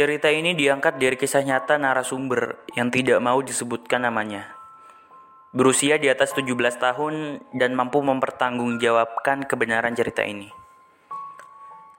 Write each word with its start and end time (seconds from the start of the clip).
Cerita 0.00 0.32
ini 0.32 0.56
diangkat 0.56 0.96
dari 0.96 1.12
kisah 1.12 1.44
nyata 1.44 1.76
narasumber 1.76 2.64
yang 2.72 2.88
tidak 2.88 3.20
mau 3.20 3.36
disebutkan 3.44 4.08
namanya. 4.08 4.48
Berusia 5.52 6.00
di 6.00 6.08
atas 6.08 6.32
17 6.32 6.56
tahun 6.80 7.44
dan 7.52 7.76
mampu 7.76 8.00
mempertanggungjawabkan 8.00 9.44
kebenaran 9.44 9.92
cerita 9.92 10.24
ini. 10.24 10.48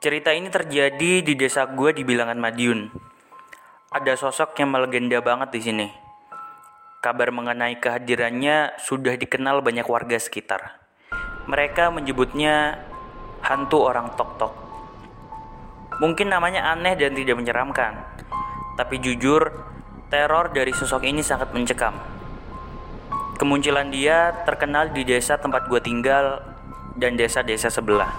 Cerita 0.01 0.33
ini 0.33 0.49
terjadi 0.49 1.21
di 1.21 1.33
desa 1.37 1.69
gue 1.69 1.93
di 1.93 2.01
bilangan 2.01 2.41
Madiun. 2.41 2.89
Ada 3.93 4.17
sosok 4.17 4.57
yang 4.57 4.73
melegenda 4.73 5.21
banget 5.21 5.53
di 5.53 5.61
sini. 5.61 5.87
Kabar 7.05 7.29
mengenai 7.29 7.77
kehadirannya 7.77 8.81
sudah 8.81 9.13
dikenal 9.13 9.61
banyak 9.61 9.85
warga 9.85 10.17
sekitar. 10.17 10.81
Mereka 11.45 11.93
menyebutnya 11.93 12.81
hantu 13.45 13.85
orang 13.85 14.17
tok-tok. 14.17 14.60
Mungkin 16.01 16.33
namanya 16.33 16.73
aneh 16.73 16.97
dan 16.97 17.13
tidak 17.13 17.37
menyeramkan, 17.37 17.93
tapi 18.73 18.97
jujur, 18.97 19.53
teror 20.09 20.49
dari 20.49 20.73
sosok 20.73 21.05
ini 21.05 21.21
sangat 21.21 21.53
mencekam. 21.53 21.93
Kemunculan 23.37 23.93
dia 23.93 24.33
terkenal 24.41 24.89
di 24.89 25.05
desa 25.05 25.37
tempat 25.37 25.69
gue 25.69 25.77
tinggal 25.77 26.41
dan 26.97 27.13
desa-desa 27.13 27.69
sebelah. 27.69 28.17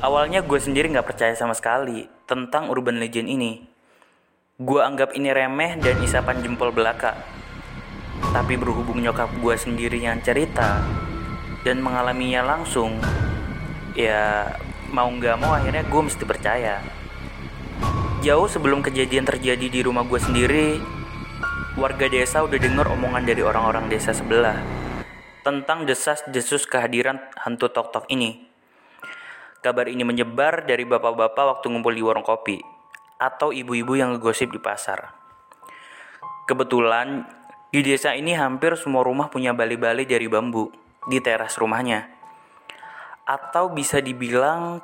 Awalnya 0.00 0.40
gue 0.40 0.56
sendiri 0.56 0.88
gak 0.96 1.12
percaya 1.12 1.36
sama 1.36 1.52
sekali 1.52 2.08
tentang 2.24 2.72
urban 2.72 2.96
legend 2.96 3.28
ini. 3.28 3.68
Gue 4.56 4.80
anggap 4.80 5.12
ini 5.12 5.28
remeh 5.28 5.76
dan 5.76 6.00
isapan 6.00 6.40
jempol 6.40 6.72
belaka. 6.72 7.20
Tapi 8.32 8.56
berhubung 8.56 8.96
nyokap 9.04 9.28
gue 9.44 9.54
sendiri 9.60 10.00
yang 10.00 10.24
cerita 10.24 10.80
dan 11.68 11.84
mengalaminya 11.84 12.56
langsung, 12.56 12.96
ya 13.92 14.48
mau 14.92 15.08
nggak 15.08 15.36
mau 15.40 15.56
akhirnya 15.56 15.82
gue 15.88 16.02
mesti 16.04 16.24
percaya. 16.28 16.84
Jauh 18.22 18.46
sebelum 18.46 18.84
kejadian 18.84 19.26
terjadi 19.26 19.66
di 19.66 19.80
rumah 19.82 20.04
gue 20.06 20.20
sendiri 20.20 20.78
warga 21.74 22.06
desa 22.06 22.44
udah 22.44 22.60
denger 22.60 22.86
omongan 22.92 23.24
dari 23.24 23.40
orang-orang 23.40 23.88
desa 23.88 24.12
sebelah 24.12 24.60
tentang 25.42 25.88
desas-desus 25.88 26.68
kehadiran 26.68 27.18
hantu 27.40 27.72
tok-tok 27.72 28.06
ini. 28.12 28.46
Kabar 29.64 29.88
ini 29.88 30.04
menyebar 30.04 30.68
dari 30.68 30.84
bapak-bapak 30.84 31.58
waktu 31.58 31.66
ngumpul 31.72 31.96
di 31.96 32.02
warung 32.04 32.22
kopi 32.22 32.60
atau 33.16 33.50
ibu-ibu 33.50 33.96
yang 33.96 34.14
ngegosip 34.14 34.52
di 34.52 34.60
pasar. 34.60 35.16
Kebetulan 36.46 37.24
di 37.72 37.80
desa 37.80 38.12
ini 38.12 38.36
hampir 38.36 38.76
semua 38.76 39.00
rumah 39.00 39.32
punya 39.32 39.56
bali-bali 39.56 40.04
dari 40.04 40.28
bambu 40.28 40.68
di 41.08 41.18
teras 41.18 41.56
rumahnya 41.56 42.11
atau 43.26 43.70
bisa 43.70 44.02
dibilang 44.02 44.82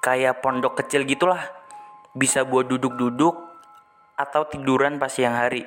kayak 0.00 0.40
pondok 0.40 0.80
kecil 0.84 1.04
gitulah. 1.04 1.42
Bisa 2.10 2.42
buat 2.42 2.66
duduk-duduk 2.66 3.36
atau 4.18 4.42
tiduran 4.50 4.98
pas 4.98 5.10
siang 5.10 5.38
hari. 5.38 5.62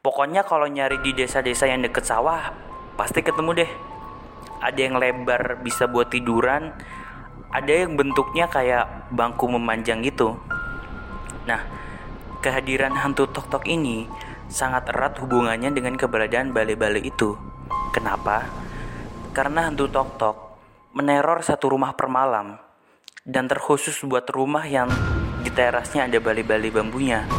Pokoknya 0.00 0.42
kalau 0.42 0.66
nyari 0.66 0.98
di 1.04 1.12
desa-desa 1.12 1.68
yang 1.68 1.84
deket 1.84 2.08
sawah 2.08 2.50
pasti 2.96 3.20
ketemu 3.20 3.64
deh. 3.64 3.72
Ada 4.60 4.80
yang 4.80 4.96
lebar 4.96 5.60
bisa 5.62 5.86
buat 5.86 6.08
tiduran. 6.12 6.72
Ada 7.50 7.84
yang 7.86 7.98
bentuknya 7.98 8.46
kayak 8.46 9.12
bangku 9.12 9.46
memanjang 9.50 10.02
gitu. 10.02 10.38
Nah 11.46 11.62
kehadiran 12.40 12.96
hantu 12.96 13.28
tok-tok 13.28 13.68
ini 13.68 14.08
sangat 14.50 14.90
erat 14.90 15.14
hubungannya 15.20 15.70
dengan 15.70 15.94
keberadaan 15.94 16.50
balai-balai 16.50 17.06
itu. 17.06 17.36
Kenapa? 17.94 18.50
Karena 19.30 19.70
hantu 19.70 19.86
tok-tok 19.86 20.49
meneror 20.90 21.46
satu 21.46 21.70
rumah 21.70 21.94
per 21.94 22.10
malam 22.10 22.58
dan 23.22 23.46
terkhusus 23.46 23.94
buat 24.02 24.26
rumah 24.26 24.66
yang 24.66 24.90
di 25.46 25.50
terasnya 25.54 26.10
ada 26.10 26.18
bali-bali 26.18 26.66
bambunya. 26.74 27.30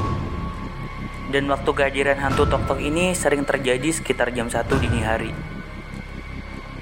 Dan 1.31 1.47
waktu 1.47 1.67
kehadiran 1.71 2.19
hantu 2.19 2.47
tok-tok 2.47 2.79
ini 2.79 3.15
sering 3.15 3.43
terjadi 3.43 3.91
sekitar 3.91 4.31
jam 4.35 4.47
1 4.47 4.67
dini 4.79 4.99
hari. 5.03 5.31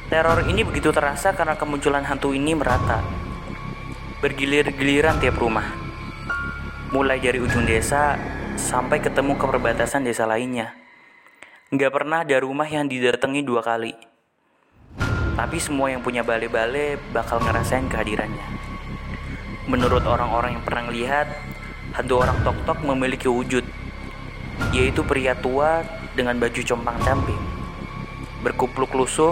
Teror 0.10 0.46
ini 0.50 0.66
begitu 0.66 0.90
terasa 0.90 1.38
karena 1.38 1.54
kemunculan 1.54 2.02
hantu 2.02 2.34
ini 2.34 2.58
merata. 2.58 3.02
Bergilir-giliran 4.26 5.22
tiap 5.22 5.38
rumah. 5.38 5.70
Mulai 6.90 7.22
dari 7.22 7.38
ujung 7.38 7.66
desa 7.70 8.18
sampai 8.58 9.02
ketemu 9.06 9.38
ke 9.38 9.46
perbatasan 9.46 10.02
desa 10.02 10.26
lainnya. 10.26 10.74
Nggak 11.70 11.94
pernah 11.94 12.26
ada 12.26 12.42
rumah 12.42 12.66
yang 12.66 12.90
didatangi 12.90 13.46
dua 13.46 13.62
kali. 13.62 14.09
Tapi 15.40 15.56
semua 15.56 15.88
yang 15.88 16.04
punya 16.04 16.20
bale-bale 16.20 17.00
bakal 17.16 17.40
ngerasain 17.40 17.88
kehadirannya. 17.88 18.44
Menurut 19.72 20.04
orang-orang 20.04 20.60
yang 20.60 20.64
pernah 20.68 20.92
lihat, 20.92 21.32
hantu 21.96 22.20
orang 22.20 22.44
tok-tok 22.44 22.84
memiliki 22.84 23.32
wujud, 23.32 23.64
yaitu 24.76 25.00
pria 25.08 25.40
tua 25.40 25.88
dengan 26.12 26.36
baju 26.36 26.60
compang-camping, 26.60 27.40
berkupluk 28.44 28.92
lusuh, 28.92 29.32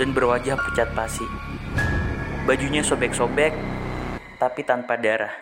dan 0.00 0.16
berwajah 0.16 0.56
pucat 0.56 0.88
pasi. 0.96 1.28
Bajunya 2.48 2.80
sobek-sobek, 2.80 3.52
tapi 4.40 4.64
tanpa 4.64 4.96
darah. 4.96 5.36